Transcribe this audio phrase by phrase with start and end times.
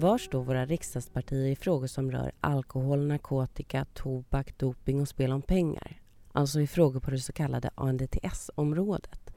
[0.00, 5.42] Var står våra riksdagspartier i frågor som rör alkohol, narkotika, tobak, doping och spel om
[5.42, 6.00] pengar?
[6.32, 9.30] Alltså i frågor på det så kallade ANDTS-området.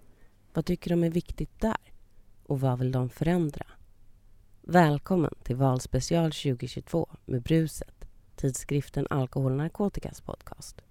[0.54, 1.94] Vad tycker de är viktigt där?
[2.44, 3.66] Och vad vill de förändra?
[4.62, 8.06] Välkommen till Valspecial 2022 med Bruset,
[8.36, 10.82] tidskriften Alkohol och narkotikas podcast.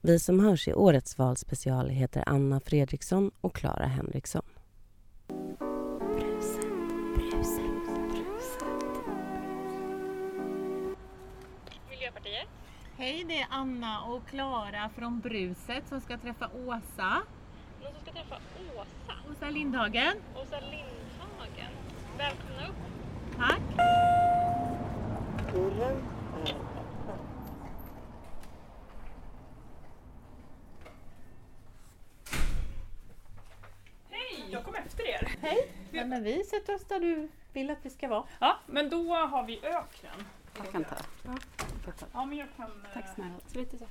[0.00, 4.44] Vi som hörs i årets valspecial heter Anna Fredriksson och Clara Henriksson.
[12.16, 12.48] Miljöpartiet.
[12.96, 17.22] Hej, det är Anna och Klara från Bruset som ska träffa Åsa.
[17.82, 18.36] Någon som ska träffa
[18.76, 19.12] Åsa.
[19.30, 20.16] Åsa Lindhagen.
[20.34, 21.72] Åsa Lindhagen.
[22.18, 22.76] Välkomna upp.
[23.36, 23.60] Tack.
[34.10, 35.36] Hej, jag kom efter er.
[35.40, 35.72] Hej.
[35.90, 38.24] Ja, men vi sätter oss där du vill att vi ska vara.
[38.38, 40.26] Ja, men då har vi öknen.
[40.58, 40.96] Jag kan ta.
[41.24, 41.34] Ja,
[42.12, 43.34] men jag kan Tack eh, snälla.
[43.46, 43.84] Så lite så.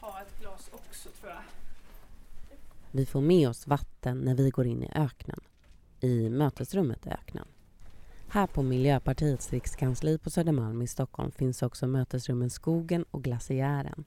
[0.00, 1.42] ta ett glas också tror jag.
[2.92, 5.40] Vi får med oss vatten när vi går in i öknen.
[6.00, 7.46] I mötesrummet i öknen.
[8.30, 14.04] Här på Miljöpartiets rikskansli på Södermalm i Stockholm finns också mötesrummen Skogen och Glaciären.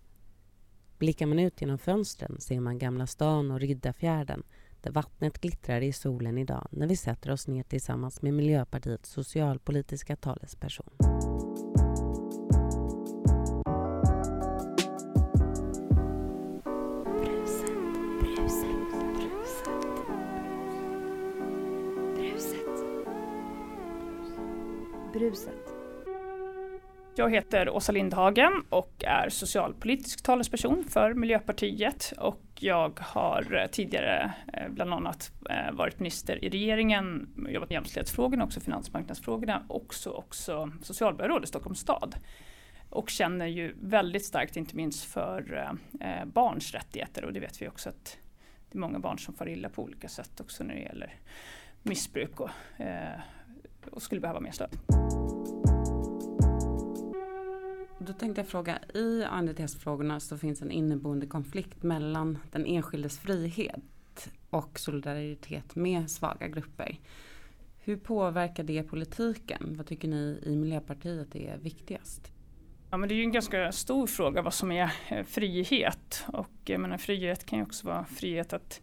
[0.97, 4.43] Blickar man ut genom fönstren ser man Gamla stan och Riddarfjärden
[4.81, 10.15] där vattnet glittrar i solen idag när vi sätter oss ner tillsammans med Miljöpartiets socialpolitiska
[10.15, 11.30] talesperson.
[25.21, 25.73] Bruset.
[27.15, 34.33] Jag heter Åsa Lindhagen och är socialpolitisk talesperson för Miljöpartiet och jag har eh, tidigare
[34.53, 40.71] eh, bland annat eh, varit minister i regeringen, jobbat med jämställdhetsfrågorna, också finansmarknadsfrågorna, också, också
[40.81, 42.15] socialborgarråd i Stockholms stad.
[42.89, 47.67] Och känner ju väldigt starkt, inte minst för eh, barns rättigheter och det vet vi
[47.67, 48.17] också att
[48.71, 51.13] det är många barn som far illa på olika sätt också när det gäller
[51.83, 53.19] missbruk och, eh,
[53.87, 54.77] och skulle behöva mer stöd.
[57.99, 64.29] Då tänkte jag fråga, i ANDTS-frågorna så finns en inneboende konflikt mellan den enskildes frihet
[64.49, 66.99] och solidaritet med svaga grupper.
[67.79, 69.75] Hur påverkar det politiken?
[69.77, 72.31] Vad tycker ni i Miljöpartiet är viktigast?
[72.89, 76.25] Ja, men det är ju en ganska stor fråga vad som är eh, frihet.
[76.27, 78.81] Och jag menar, frihet kan ju också vara frihet att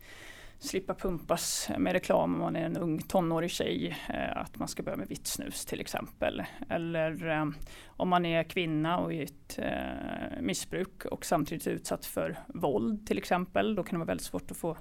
[0.59, 3.97] slippa pumpas med reklam om man är en ung tonårig tjej.
[4.09, 6.43] Eh, att man ska börja med vitt snus till exempel.
[6.69, 7.47] Eller eh,
[7.87, 13.07] om man är kvinna och i ett eh, missbruk och samtidigt är utsatt för våld
[13.07, 13.75] till exempel.
[13.75, 14.77] Då kan det vara väldigt svårt att få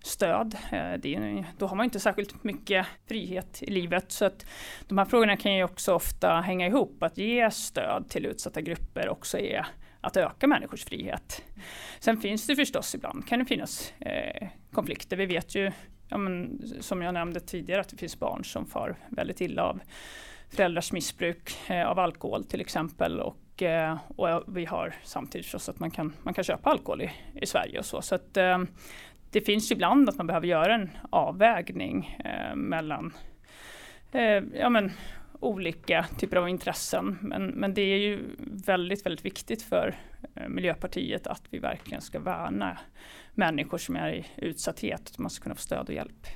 [0.00, 0.56] stöd.
[0.70, 4.12] Det är, då har man inte särskilt mycket frihet i livet.
[4.12, 4.46] Så att
[4.88, 7.02] de här frågorna kan ju också ofta hänga ihop.
[7.02, 9.66] Att ge stöd till utsatta grupper också är
[10.00, 11.42] att öka människors frihet.
[12.00, 15.16] Sen finns det förstås ibland, kan det finnas eh, konflikter.
[15.16, 15.72] Vi vet ju,
[16.08, 19.80] ja, men, som jag nämnde tidigare, att det finns barn som far väldigt illa av
[20.50, 23.20] föräldrars missbruk eh, av alkohol till exempel.
[23.20, 27.02] Och, eh, och eh, vi har samtidigt förstås att man kan, man kan köpa alkohol
[27.02, 28.02] i, i Sverige och så.
[28.02, 28.58] så att, eh,
[29.30, 33.12] det finns ibland att man behöver göra en avvägning eh, mellan
[34.12, 34.92] eh, ja, men,
[35.40, 37.18] olika typer av intressen.
[37.22, 39.96] Men, men det är ju väldigt, väldigt viktigt för
[40.34, 42.78] eh, Miljöpartiet att vi verkligen ska värna
[43.34, 46.26] människor som är i utsatthet, att man ska kunna få stöd och hjälp.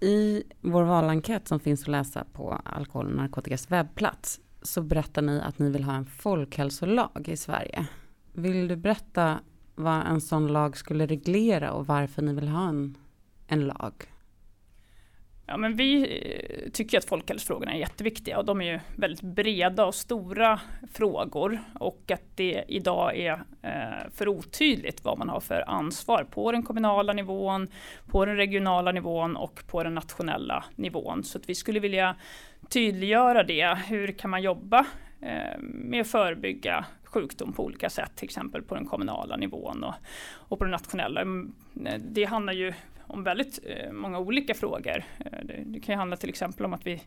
[0.00, 5.40] I vår valenkät som finns att läsa på Alkohol och narkotikas webbplats så berättar ni
[5.40, 7.86] att ni vill ha en folkhälsolag i Sverige.
[8.32, 9.40] Vill du berätta
[9.74, 12.98] vad en sån lag skulle reglera och varför ni vill ha en,
[13.46, 13.94] en lag?
[15.50, 19.86] Ja, men vi eh, tycker att folkhälsofrågorna är jätteviktiga och de är ju väldigt breda
[19.86, 20.60] och stora
[20.92, 26.52] frågor och att det idag är eh, för otydligt vad man har för ansvar på
[26.52, 27.68] den kommunala nivån,
[28.06, 31.24] på den regionala nivån och på den nationella nivån.
[31.24, 32.16] Så att vi skulle vilja
[32.68, 33.78] tydliggöra det.
[33.88, 34.86] Hur kan man jobba
[35.20, 39.94] eh, med att förebygga sjukdom på olika sätt, till exempel på den kommunala nivån och,
[40.32, 41.20] och på den nationella.
[41.20, 41.52] Mm,
[41.98, 42.72] det handlar ju
[43.10, 45.04] om väldigt eh, många olika frågor.
[45.18, 47.02] Eh, det, det kan ju handla till exempel om att vi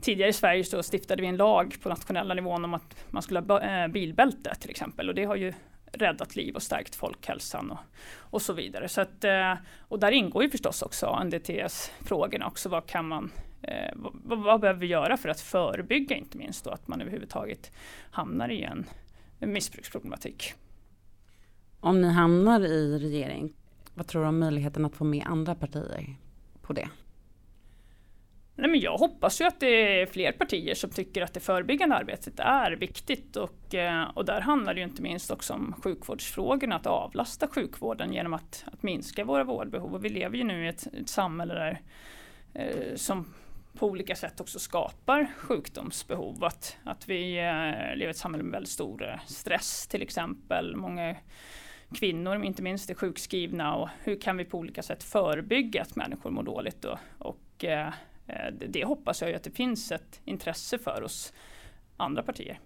[0.00, 3.40] tidigare i Sverige så stiftade vi en lag på nationella nivån om att man skulle
[3.40, 5.52] ha eh, bilbälte till exempel och det har ju
[5.92, 7.78] räddat liv och stärkt folkhälsan och,
[8.14, 8.88] och så vidare.
[8.88, 9.24] Så att,
[9.78, 12.68] och där ingår ju förstås också NDTS-frågorna också.
[12.68, 13.30] Vad kan man
[13.62, 17.72] eh, vad, vad behöver vi göra för att förebygga inte minst då att man överhuvudtaget
[18.10, 18.86] hamnar i en
[19.38, 20.54] missbruksproblematik.
[21.80, 23.52] Om ni hamnar i regering,
[23.94, 26.16] vad tror du om möjligheten att få med andra partier
[26.62, 26.88] på det?
[28.56, 31.96] Nej, men jag hoppas ju att det är fler partier som tycker att det förebyggande
[31.96, 36.76] arbetet är viktigt och, eh, och där handlar det ju inte minst också om sjukvårdsfrågorna,
[36.76, 39.94] att avlasta sjukvården genom att, att minska våra vårdbehov.
[39.94, 41.80] Och vi lever ju nu i ett, ett samhälle där,
[42.54, 43.34] eh, som
[43.78, 46.44] på olika sätt också skapar sjukdomsbehov.
[46.44, 50.76] Att, att vi eh, lever i ett samhälle med väldigt stor eh, stress till exempel.
[50.76, 51.16] Många
[51.92, 56.30] kvinnor inte minst är sjukskrivna och hur kan vi på olika sätt förebygga att människor
[56.30, 56.98] mår dåligt Då?
[57.18, 57.64] och
[58.26, 61.32] Eh, det hoppas jag ju att det finns ett intresse för hos
[61.96, 62.60] andra partier.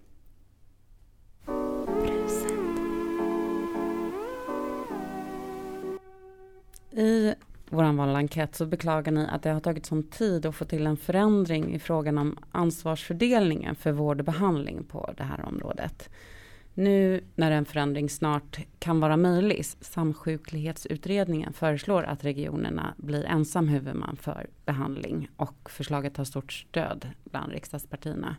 [6.91, 7.33] I
[7.69, 10.97] vår valenkät så beklagar ni att det har tagit sån tid att få till en
[10.97, 16.09] förändring i frågan om ansvarsfördelningen för vård och behandling på det här området.
[16.79, 24.17] Nu när en förändring snart kan vara möjlig, Samsjuklighetsutredningen föreslår att regionerna blir ensam huvudman
[24.17, 28.35] för behandling och förslaget har stort stöd bland riksdagspartierna.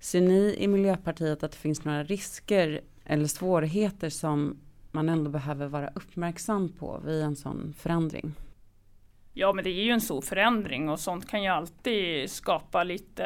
[0.00, 4.56] Ser ni i Miljöpartiet att det finns några risker eller svårigheter som
[4.90, 8.34] man ändå behöver vara uppmärksam på vid en sån förändring?
[9.38, 13.24] Ja, men det är ju en stor förändring och sånt kan ju alltid skapa lite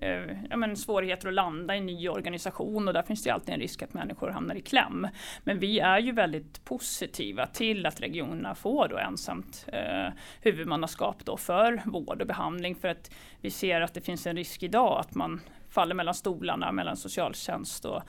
[0.00, 3.54] eh, ja, men svårigheter att landa i en ny organisation och där finns det alltid
[3.54, 5.08] en risk att människor hamnar i kläm.
[5.44, 11.36] Men vi är ju väldigt positiva till att regionerna får då ensamt eh, huvudmannaskap då
[11.36, 13.10] för vård och behandling för att
[13.40, 17.84] vi ser att det finns en risk idag att man faller mellan stolarna mellan socialtjänst
[17.84, 18.02] och,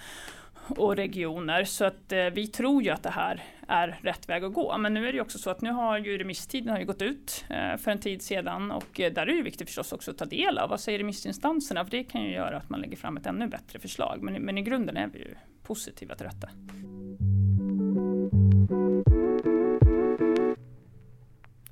[0.70, 1.64] och regioner.
[1.64, 4.78] Så att eh, vi tror ju att det här är rätt väg att gå.
[4.78, 7.46] Men nu är det också så att nu har ju remisstiden har ju gått ut
[7.50, 10.26] eh, för en tid sedan och eh, där är det viktigt förstås också att ta
[10.26, 13.26] del av vad säger remissinstanserna för det kan ju göra att man lägger fram ett
[13.26, 14.20] ännu bättre förslag.
[14.22, 16.50] Men, men i grunden är vi ju positiva till detta.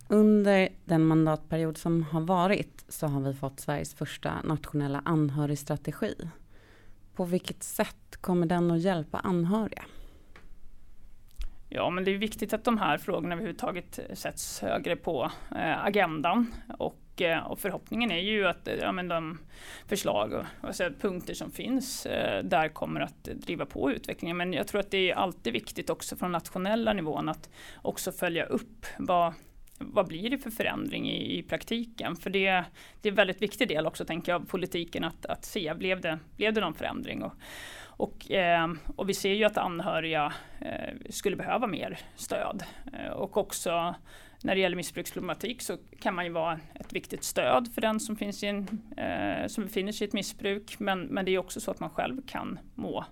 [0.08, 6.16] Under den mandatperiod som har varit så har vi fått Sveriges första nationella anhörigstrategi.
[7.16, 9.86] På vilket sätt kommer den att hjälpa anhöriga?
[11.70, 16.54] Ja, men det är viktigt att de här frågorna överhuvudtaget sätts högre på eh, agendan.
[16.78, 19.40] Och, eh, och, förhoppningen är ju att ja, men de
[19.88, 24.38] förslag och alltså, punkter som finns eh, där kommer att driva på utvecklingen.
[24.38, 27.50] Men jag tror att det är alltid viktigt också från nationella nivån att
[27.82, 29.34] också följa upp vad
[29.78, 32.16] vad blir det för förändring i, i praktiken?
[32.16, 32.64] För det,
[33.02, 36.02] det är en väldigt viktig del också tänker jag av politiken att, att se, blev
[36.02, 37.24] det, blev det någon förändring?
[37.24, 37.34] Och,
[37.98, 42.64] och, eh, och vi ser ju att anhöriga eh, skulle behöva mer stöd.
[42.94, 43.96] Eh, och också
[44.44, 48.16] när det gäller missbruksproblematik så kan man ju vara ett viktigt stöd för den som,
[48.16, 50.80] finns i en, eh, som befinner sig i ett missbruk.
[50.80, 53.06] Men, men det är också så att man själv kan må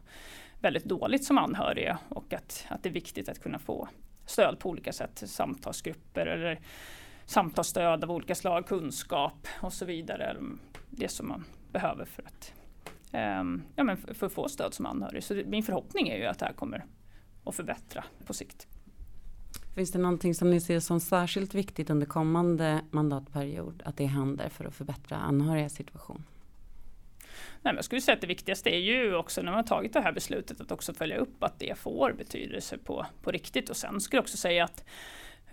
[0.59, 3.88] väldigt dåligt som anhörig och att, att det är viktigt att kunna få
[4.25, 6.59] stöd på olika sätt, samtalsgrupper eller
[7.25, 10.38] samtalsstöd av olika slag, kunskap och så vidare.
[10.89, 12.53] Det som man behöver för att,
[13.75, 15.24] ja, men för, att få stöd som anhörig.
[15.24, 16.86] Så min förhoppning är ju att det här kommer
[17.44, 18.68] att förbättra på sikt.
[19.75, 24.50] Finns det någonting som ni ser som särskilt viktigt under kommande mandatperiod att det händer
[24.50, 26.24] för att förbättra anhörigas situation?
[27.62, 30.01] Nej, jag skulle säga att det viktigaste är ju också när man har tagit det
[30.01, 33.69] här beslutet att också följa upp att det får betydelse på, på riktigt.
[33.69, 34.83] Och sen skulle jag också säga att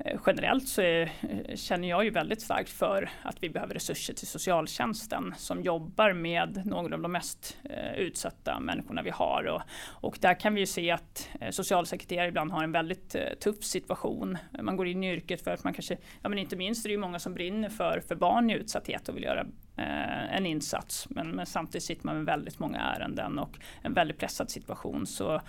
[0.05, 4.15] Eh, generellt så är, eh, känner jag ju väldigt starkt för att vi behöver resurser
[4.15, 9.45] till socialtjänsten som jobbar med några av de mest eh, utsatta människorna vi har.
[9.45, 13.23] Och, och där kan vi ju se att eh, socialsekreterare ibland har en väldigt eh,
[13.41, 14.39] tuff situation.
[14.63, 16.93] Man går in i yrket för att man kanske, ja men inte minst är det
[16.93, 19.41] ju många som brinner för, för barn i utsatthet och vill göra
[19.77, 21.07] eh, en insats.
[21.11, 25.07] Men, men, samtidigt sitter man med väldigt många ärenden och en väldigt pressad situation.
[25.07, 25.41] Så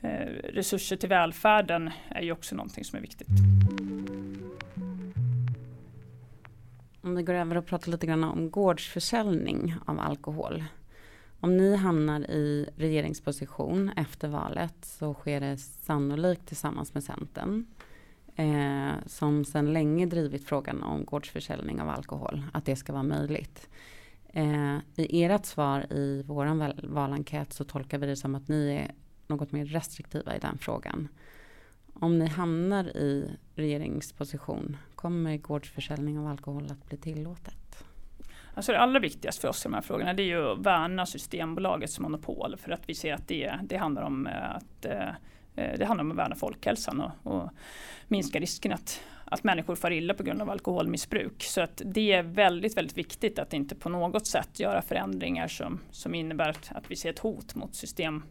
[0.00, 3.28] Eh, resurser till välfärden är ju också någonting som är viktigt.
[7.00, 10.64] Om vi går över och pratar lite grann om gårdsförsäljning av alkohol.
[11.40, 17.66] Om ni hamnar i regeringsposition efter valet så sker det sannolikt tillsammans med Centern
[18.36, 23.68] eh, som sedan länge drivit frågan om gårdsförsäljning av alkohol, att det ska vara möjligt.
[24.32, 28.94] Eh, I ert svar i vår valenkät så tolkar vi det som att ni är
[29.28, 31.08] något mer restriktiva i den frågan.
[31.94, 37.84] Om ni hamnar i regeringsposition, kommer gårdsförsäljning av alkohol att bli tillåtet?
[38.54, 41.06] Alltså det allra viktigaste för oss i de här frågorna det är ju att värna
[41.06, 45.08] Systembolagets monopol för att vi ser att det, det handlar om att eh,
[45.56, 47.50] det handlar om att värna folkhälsan och, och
[48.08, 51.42] minska risken att, att människor far illa på grund av alkoholmissbruk.
[51.42, 55.80] Så att det är väldigt, väldigt viktigt att inte på något sätt göra förändringar som,
[55.90, 58.22] som innebär att, att vi ser ett hot mot system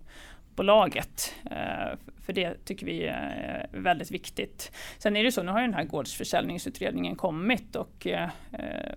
[0.56, 1.36] Bolaget.
[1.52, 4.72] Eh, för det tycker vi eh, är väldigt viktigt.
[4.98, 8.30] Sen är det så, nu har ju den här gårdsförsäljningsutredningen kommit och, eh,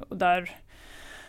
[0.09, 0.51] och där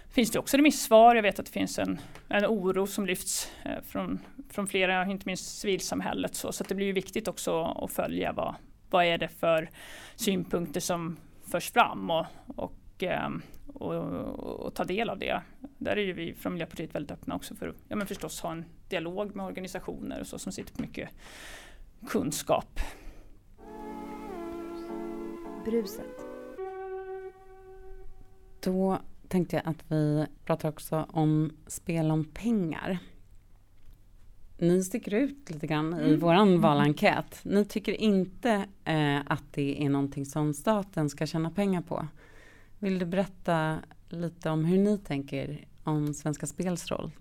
[0.10, 1.16] finns det också remissvar.
[1.16, 3.52] Jag vet att det finns en, en oro som lyfts
[3.84, 4.20] från,
[4.50, 6.36] från flera, inte minst civilsamhället.
[6.36, 8.56] Så, så det blir ju viktigt också att följa vad,
[8.90, 9.70] vad är det för
[10.16, 11.18] synpunkter som
[11.52, 13.04] förs fram och, och,
[13.82, 15.42] ehm, och, och, ta del av det.
[15.78, 18.52] Där är ju vi från Miljöpartiet väldigt öppna också för att ja, men förstås ha
[18.52, 21.10] en dialog med organisationer och så som sitter på mycket
[22.08, 22.80] kunskap.
[25.66, 26.26] Bruset.
[28.64, 33.00] Då tänkte jag att vi pratar också om spel om pengar.
[34.58, 36.20] Ni sticker ut lite grann i mm.
[36.20, 37.42] våran valenkät.
[37.44, 42.08] Ni tycker inte eh, att det är någonting som staten ska tjäna pengar på.
[42.80, 47.12] Vill du berätta lite om hur ni tänker om Svenska Spels roll?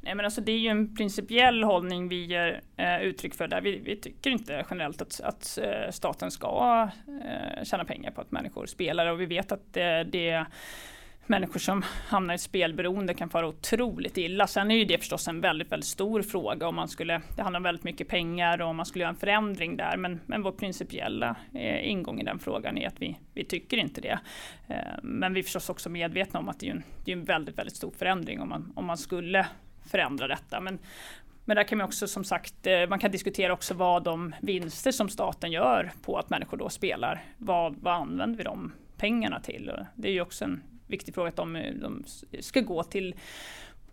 [0.00, 3.60] Nej, men alltså det är ju en principiell hållning vi ger eh, uttryck för där.
[3.60, 8.30] Vi, vi, tycker inte generellt att, att eh, staten ska eh, tjäna pengar på att
[8.30, 10.46] människor spelar och vi vet att eh, det, det
[11.28, 14.46] människor som hamnar i spelberoende kan fara otroligt illa.
[14.46, 17.58] Sen är ju det förstås en väldigt, väldigt stor fråga om man skulle, det handlar
[17.58, 19.96] om väldigt mycket pengar och om man skulle göra en förändring där.
[19.96, 24.00] Men, men vår principiella eh, ingång i den frågan är att vi, vi tycker inte
[24.00, 24.18] det.
[24.68, 27.24] Eh, men vi är förstås också medvetna om att det är en, det är en
[27.24, 29.46] väldigt, väldigt stor förändring om man, om man skulle
[29.90, 30.60] förändra detta.
[30.60, 30.78] Men,
[31.44, 34.90] men där kan man också som sagt, eh, man kan diskutera också vad de vinster
[34.90, 39.72] som staten gör på att människor då spelar, vad, vad använder vi de pengarna till?
[39.94, 42.04] Det är ju också en viktig fråga att de, de
[42.40, 43.14] ska gå till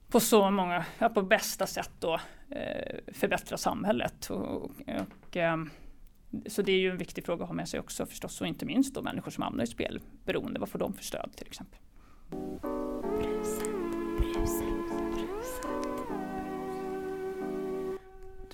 [0.09, 4.29] på så många, ja, på bästa sätt då eh, förbättra samhället.
[4.29, 4.71] Och, och,
[5.37, 5.69] ehm,
[6.45, 8.65] så det är ju en viktig fråga att ha med sig också förstås och inte
[8.65, 10.59] minst då människor som hamnar i spelberoende.
[10.59, 11.79] Vad får de för stöd till exempel?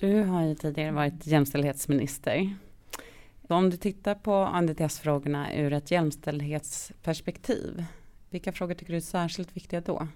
[0.00, 2.56] Du har ju tidigare varit jämställdhetsminister.
[3.48, 7.84] Om du tittar på ANDTS-frågorna ur ett jämställdhetsperspektiv,
[8.34, 10.08] vilka frågor tycker du är särskilt viktiga då?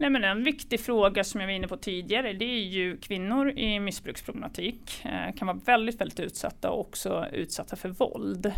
[0.00, 3.50] Nej, men en viktig fråga som jag var inne på tidigare det är ju kvinnor
[3.50, 5.04] i missbruksproblematik.
[5.04, 8.52] Eh, kan vara väldigt, väldigt utsatta och också utsatta för våld.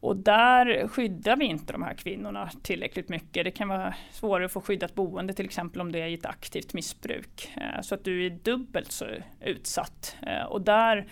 [0.00, 3.44] Och där skyddar vi inte de här kvinnorna tillräckligt mycket.
[3.44, 6.26] Det kan vara svårare att få skyddat boende till exempel om det är i ett
[6.26, 7.52] aktivt missbruk.
[7.56, 9.06] Eh, så att du är dubbelt så
[9.40, 10.16] utsatt.
[10.26, 11.06] Eh, och där,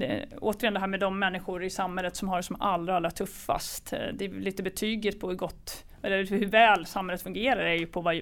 [0.00, 3.10] eh, återigen det här med de människor i samhället som har det som allra, allra
[3.10, 3.90] tuffast.
[3.90, 8.00] Det är lite betyget på hur gott, eller hur väl samhället fungerar är ju på
[8.00, 8.20] vad,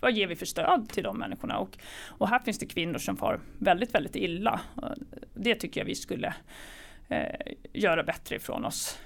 [0.00, 1.58] vad ger vi för stöd till de människorna?
[1.58, 4.60] Och, och här finns det kvinnor som far väldigt, väldigt illa.
[5.34, 6.34] Det tycker jag vi skulle
[7.08, 8.98] eh, göra bättre ifrån oss.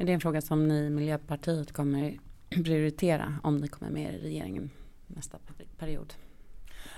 [0.00, 2.18] Är det en fråga som ni i Miljöpartiet kommer
[2.50, 4.70] prioritera om ni kommer med i regeringen
[5.06, 5.38] nästa
[5.78, 6.14] period?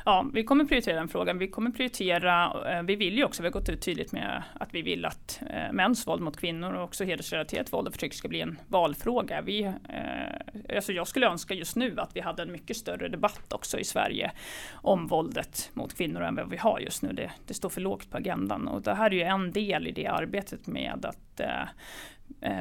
[0.05, 1.39] Ja, vi kommer prioritera den frågan.
[1.39, 4.75] Vi kommer prioritera, eh, vi vill ju också, vi har gått ut tydligt med att
[4.75, 8.29] vi vill att eh, mäns våld mot kvinnor och också hedersrelaterat våld och förtryck ska
[8.29, 9.41] bli en valfråga.
[9.41, 13.53] Vi, eh, alltså jag skulle önska just nu att vi hade en mycket större debatt
[13.53, 14.31] också i Sverige
[14.73, 17.13] om våldet mot kvinnor än vad vi har just nu.
[17.13, 19.93] Det, det står för lågt på agendan och det här är ju en del i
[19.93, 21.41] det arbetet med att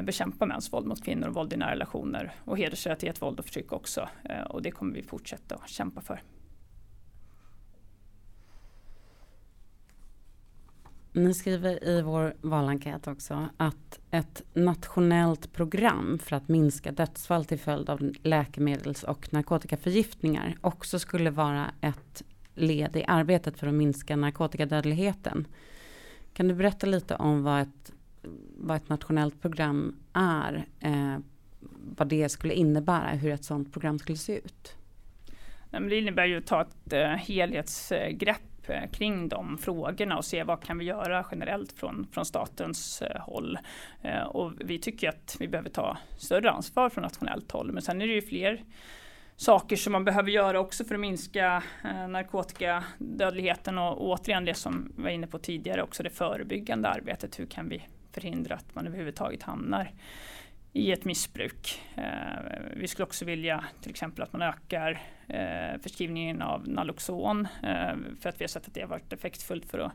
[0.04, 3.72] bekämpa mäns våld mot kvinnor och våld i nära relationer och hedersrelaterat våld och förtryck
[3.72, 4.10] också.
[4.50, 6.22] Och det kommer vi fortsätta att kämpa för.
[11.12, 17.60] Ni skriver i vår valenkät också att ett nationellt program för att minska dödsfall till
[17.60, 22.24] följd av läkemedels och narkotikaförgiftningar också skulle vara ett
[22.56, 25.48] led i arbetet för att minska narkotikadödligheten.
[26.34, 27.92] Kan du berätta lite om vad ett
[28.58, 31.18] vad ett nationellt program är, eh,
[31.98, 34.76] vad det skulle innebära, hur ett sådant program skulle se ut?
[35.72, 40.64] det innebär ju att ta ett eh, helhetsgrepp Eh, kring de frågorna och se vad
[40.64, 43.58] kan vi göra generellt från, från statens eh, håll.
[44.02, 47.72] Eh, och vi tycker att vi behöver ta större ansvar från nationellt håll.
[47.72, 48.64] Men sen är det ju fler
[49.36, 54.54] saker som man behöver göra också för att minska eh, narkotikadödligheten och, och återigen det
[54.54, 57.40] som vi var inne på tidigare också det förebyggande arbetet.
[57.40, 59.92] Hur kan vi förhindra att man överhuvudtaget hamnar
[60.74, 61.82] i ett missbruk.
[61.96, 62.04] Eh,
[62.76, 68.30] vi skulle också vilja till exempel att man ökar eh, förskrivningen av Naloxon eh, för
[68.30, 69.92] att vi har sett att det har varit effektfullt för att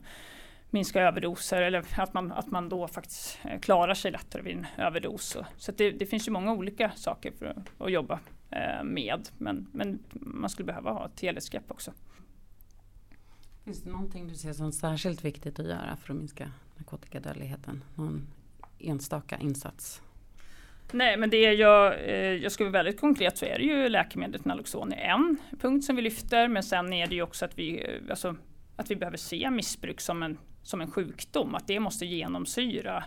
[0.70, 4.66] minska överdoser eller att man, att man då faktiskt eh, klarar sig lättare vid en
[4.76, 5.36] överdos.
[5.56, 9.66] Så det, det, finns ju många olika saker för att, att jobba eh, med men,
[9.72, 11.92] men man skulle behöva ha ett helhetsgrepp också.
[13.64, 17.84] Finns det någonting du ser som särskilt viktigt att göra för att minska narkotikadödligheten?
[17.94, 18.26] Någon
[18.78, 20.02] enstaka insats?
[20.92, 23.88] Nej, men det är jag, eh, jag ska vara väldigt konkret så är det ju
[23.88, 27.58] läkemedlet Naloxon är en punkt som vi lyfter, men sen är det ju också att
[27.58, 28.36] vi, eh, alltså,
[28.76, 33.04] att vi behöver se missbruk som en, som en sjukdom, att det måste genomsyra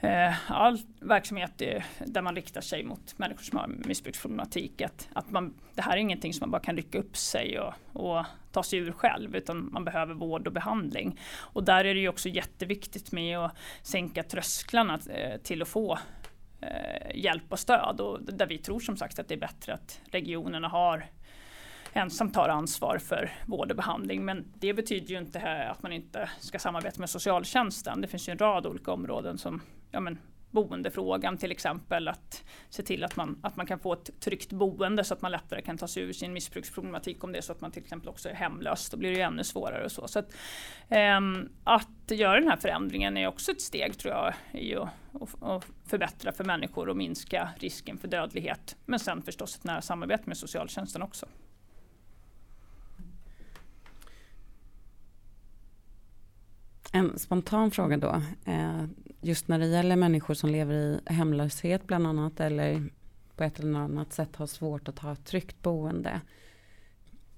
[0.00, 1.62] eh, all verksamhet
[2.06, 4.80] där man riktar sig mot människor som har missbruksproblematik.
[4.80, 7.74] Att, att man, det här är ingenting som man bara kan rycka upp sig och,
[7.92, 11.20] och ta sig ur själv utan man behöver vård och behandling.
[11.36, 15.98] Och där är det ju också jätteviktigt med att sänka trösklarna eh, till att få
[16.70, 20.00] Eh, hjälp och stöd och där vi tror som sagt att det är bättre att
[20.10, 21.06] regionerna har
[21.92, 24.24] ensam tar ansvar för vård och behandling.
[24.24, 28.00] Men det betyder ju inte att man inte ska samarbeta med socialtjänsten.
[28.00, 30.18] Det finns ju en rad olika områden som ja, men,
[30.54, 32.08] boendefrågan till exempel.
[32.08, 35.30] Att se till att man, att man kan få ett tryggt boende så att man
[35.30, 37.24] lättare kan ta sig ur sin missbruksproblematik.
[37.24, 39.22] Om det är så att man till exempel också är hemlös, då blir det ju
[39.22, 39.84] ännu svårare.
[39.84, 40.08] Och så.
[40.08, 40.34] så att,
[40.88, 44.88] ähm, att göra den här förändringen är också ett steg tror jag i att,
[45.42, 48.76] att förbättra för människor och minska risken för dödlighet.
[48.86, 51.26] Men sen förstås ett nära samarbete med socialtjänsten också.
[56.96, 58.22] En spontan fråga då.
[58.44, 58.84] Eh,
[59.20, 62.90] just när det gäller människor som lever i hemlöshet bland annat eller
[63.36, 66.20] på ett eller annat sätt har svårt att ha ett tryggt boende.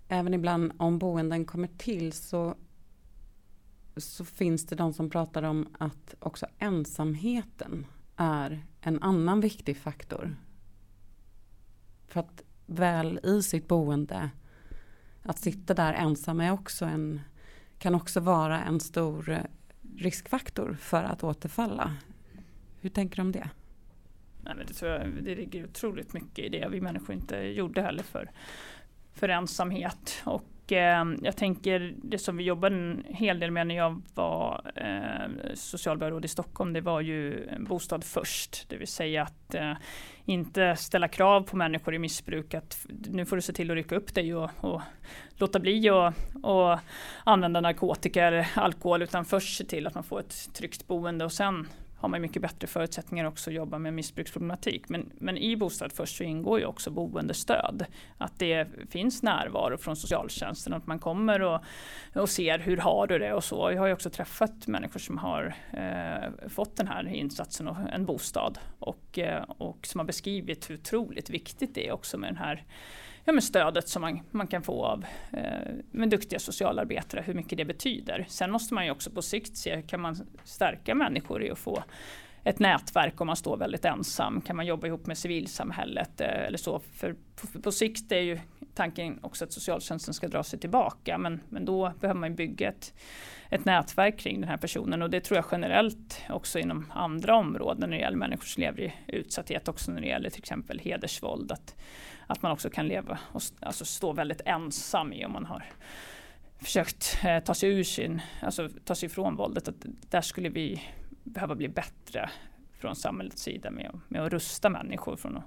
[0.08, 2.54] Även ibland om boenden kommer till så,
[3.96, 7.86] så finns det de som pratar om att också ensamheten
[8.16, 10.36] är en annan viktig faktor.
[12.08, 14.30] För att väl i sitt boende,
[15.22, 17.20] att sitta där ensam är också en,
[17.78, 19.38] kan också vara en stor eh,
[19.96, 21.96] riskfaktor för att återfalla.
[22.80, 23.50] Hur tänker du om det?
[24.44, 27.82] Nej, men det, tror jag, det ligger otroligt mycket i det vi människor inte gjorde
[27.82, 28.30] heller för,
[29.12, 30.22] för ensamhet.
[30.24, 34.72] Och eh, jag tänker det som vi jobbade en hel del med när jag var
[34.74, 38.68] eh, socialborgarråd i Stockholm, det var ju bostad först.
[38.68, 39.72] Det vill säga att eh,
[40.24, 43.96] inte ställa krav på människor i missbruk att nu får du se till att rycka
[43.96, 44.80] upp dig och, och
[45.36, 46.80] låta bli att
[47.24, 51.32] använda narkotika eller alkohol utan först se till att man får ett tryggt boende och
[51.32, 54.88] sen har man mycket bättre förutsättningar också att jobba med missbruksproblematik.
[54.88, 57.86] Men, men i Bostad först så ingår ju också boendestöd.
[58.18, 61.60] Att det finns närvaro från socialtjänsten, att man kommer och,
[62.14, 63.70] och ser hur har du det och så.
[63.72, 68.06] Jag har ju också träffat människor som har eh, fått den här insatsen och en
[68.06, 72.36] bostad och, eh, och som har beskrivit hur otroligt viktigt det är också med den
[72.36, 72.64] här
[73.26, 77.58] ja, men stödet som man, man kan få av eh, med duktiga socialarbetare, hur mycket
[77.58, 78.26] det betyder.
[78.28, 81.82] Sen måste man ju också på sikt se, kan man stärka människor i att få
[82.44, 84.40] ett nätverk om man står väldigt ensam?
[84.40, 86.80] Kan man jobba ihop med civilsamhället eh, eller så?
[86.92, 88.38] För på, på, sikt är ju
[88.74, 92.94] tanken också att socialtjänsten ska dra sig tillbaka, men, men då behöver man bygga ett,
[93.50, 97.90] ett nätverk kring den här personen och det tror jag generellt också inom andra områden
[97.90, 101.52] när det gäller människor som lever i utsatthet, också när det gäller till exempel hedersvåld.
[101.52, 101.76] Att,
[102.26, 105.64] att man också kan leva och alltså stå väldigt ensam i om man har
[106.58, 109.68] försökt eh, ta sig ur sin, alltså ta sig ifrån våldet.
[109.68, 110.82] Att där skulle vi
[111.24, 112.30] behöva bli bättre
[112.78, 115.44] från samhällets sida med, med att rusta människor från att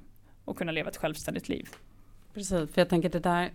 [0.50, 1.70] och kunna leva ett självständigt liv.
[2.34, 3.52] Precis, för jag tänker att det där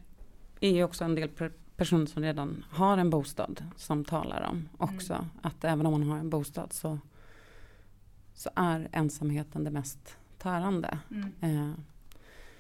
[0.61, 1.29] är ju också en del
[1.77, 5.13] personer som redan har en bostad som talar om också.
[5.13, 5.27] Mm.
[5.43, 6.99] Att även om man har en bostad så,
[8.35, 10.99] så är ensamheten det mest tärande.
[11.11, 11.33] Mm.
[11.41, 11.73] Eh.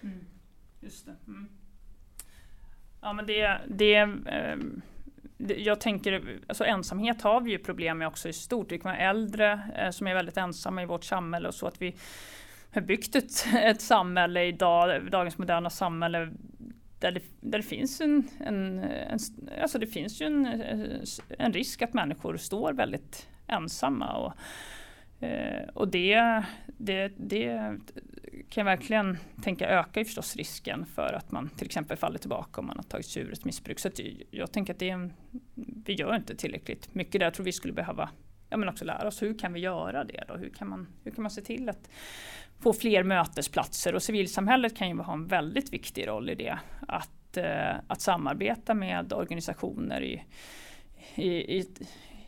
[0.00, 0.26] Mm.
[0.84, 1.16] Just det.
[1.26, 1.48] Mm.
[3.00, 4.56] Ja men det, det, eh,
[5.36, 8.72] det, jag tänker, alltså ensamhet har vi ju problem med också i stort.
[8.72, 11.82] Vi kan vara äldre eh, som är väldigt ensamma i vårt samhälle och så att
[11.82, 11.96] vi
[12.72, 16.32] har byggt ett, ett samhälle idag, dagens moderna samhälle
[16.98, 19.18] där det, där det finns en, en, en,
[19.62, 20.46] alltså det finns ju en,
[21.38, 24.12] en risk att människor står väldigt ensamma.
[24.12, 24.34] Och,
[25.24, 27.78] eh, och det, det, det
[28.54, 32.66] kan verkligen tänka ökar ju förstås risken för att man till exempel faller tillbaka om
[32.66, 33.78] man har tagit sig ur ett missbruk.
[33.78, 33.90] Så
[34.30, 35.12] jag tänker att det är en,
[35.84, 37.26] vi gör inte tillräckligt mycket där.
[37.26, 38.10] Jag tror vi skulle behöva
[38.50, 40.34] ja, men också lära oss hur kan vi göra det då?
[40.36, 41.90] Hur kan man, hur kan man se till att
[42.60, 46.58] få fler mötesplatser och civilsamhället kan ju ha en väldigt viktig roll i det.
[46.88, 50.22] Att, eh, att samarbeta med organisationer i,
[51.14, 51.80] i, i, ett,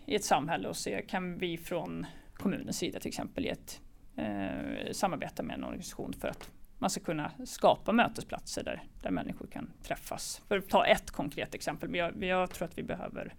[0.06, 3.80] i ett samhälle och se kan vi från kommunens sida till exempel ge ett
[4.16, 9.46] eh, samarbeta med en organisation för att man ska kunna skapa mötesplatser där, där människor
[9.46, 10.42] kan träffas.
[10.48, 13.34] För att ta ett konkret exempel, men jag, jag tror att vi behöver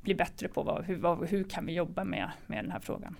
[0.00, 3.16] bli bättre på vad, hur, vad, hur kan vi jobba med, med den här frågan.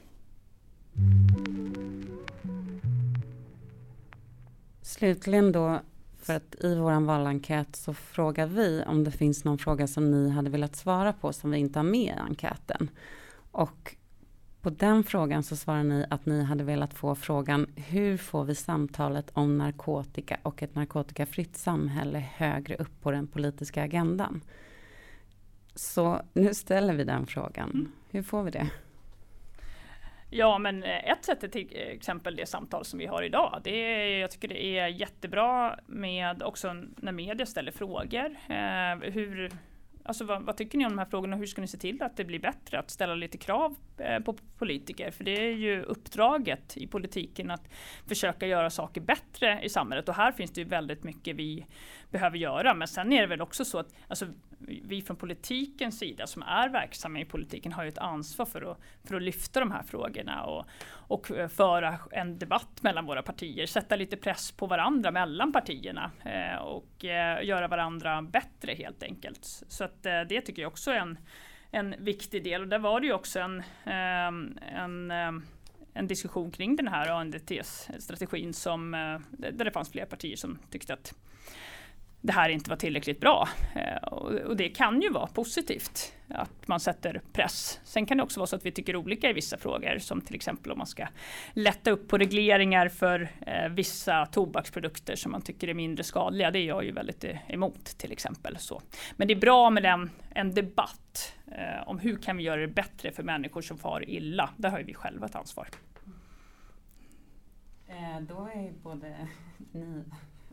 [4.82, 5.80] Slutligen då,
[6.22, 10.30] för att i vår valenkät så frågar vi om det finns någon fråga som ni
[10.30, 12.90] hade velat svara på som vi inte har med i enkäten.
[13.50, 13.96] Och
[14.62, 18.55] på den frågan så svarar ni att ni hade velat få frågan hur får vi
[18.55, 24.40] samtalet om narkotika och ett narkotikafritt samhälle högre upp på den politiska agendan?
[25.75, 27.71] Så nu ställer vi den frågan.
[27.71, 27.92] Mm.
[28.11, 28.71] Hur får vi det?
[30.31, 33.61] Ja, men eh, ett sätt är till exempel det samtal som vi har idag.
[33.64, 38.37] Det är, jag tycker det är jättebra med också när media ställer frågor.
[38.49, 39.51] Eh, hur,
[40.09, 41.37] Alltså vad, vad, tycker ni om de här frågorna?
[41.37, 42.79] Hur ska ni se till att det blir bättre?
[42.79, 45.11] Att ställa lite krav eh, på politiker.
[45.11, 47.68] För det är ju uppdraget i politiken att
[48.07, 50.09] försöka göra saker bättre i samhället.
[50.09, 51.66] Och här finns det ju väldigt mycket vi
[52.11, 52.75] behöver göra.
[52.75, 54.27] Men sen är det väl också så att alltså,
[54.68, 58.78] vi från politikens sida som är verksamma i politiken har ju ett ansvar för att,
[59.04, 63.66] för att lyfta de här frågorna och, och eh, föra en debatt mellan våra partier.
[63.66, 69.44] Sätta lite press på varandra mellan partierna eh, och eh, göra varandra bättre helt enkelt.
[69.44, 71.18] Så att, eh, det tycker jag också är en,
[71.70, 72.62] en viktig del.
[72.62, 75.42] Och där var det ju också en, ehm, en ehm,
[75.98, 80.94] en diskussion kring den här ANDTS-strategin som eh, där det fanns flera partier som tyckte
[80.94, 81.14] att
[82.20, 83.48] det här inte var tillräckligt bra.
[83.74, 87.81] Eh, och det kan ju vara positivt att man sätter press.
[87.85, 90.35] Sen kan det också vara så att vi tycker olika i vissa frågor, som till
[90.35, 91.07] exempel om man ska
[91.52, 96.50] lätta upp på regleringar för eh, vissa tobaksprodukter som man tycker är mindre skadliga.
[96.50, 98.59] Det är jag ju väldigt eh, emot till exempel.
[98.59, 98.83] Så.
[99.16, 101.35] Men det är bra med en, en debatt
[101.87, 104.50] om hur kan vi göra det bättre för människor som far illa.
[104.57, 105.68] Där har ju vi själva ett ansvar.
[108.20, 109.28] då är både
[109.72, 110.04] ni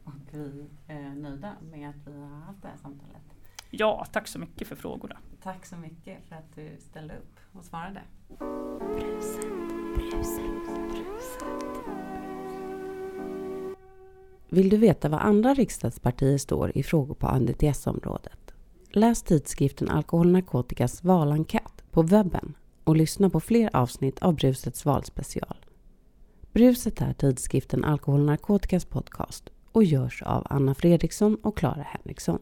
[0.06, 3.22] och vi är nöjda med att vi har haft det här samtalet.
[3.70, 5.18] Ja, tack så mycket för frågorna.
[5.44, 8.02] Tack så mycket för att du ställde upp och svarade.
[14.50, 18.54] Vill du veta vad andra riksdagspartier står i frågor på ANDTS-området?
[18.90, 25.66] Läs tidskriften Alkohol narkotikas valenkät på webben och lyssna på fler avsnitt av Brusets valspecial.
[26.54, 32.40] Bruset är tidskriften Alkohol narkotikas podcast och görs av Anna Fredriksson och Clara Henriksson.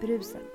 [0.00, 0.51] Bruset.